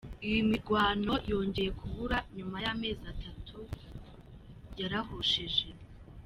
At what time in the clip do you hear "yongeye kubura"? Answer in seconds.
1.31-2.17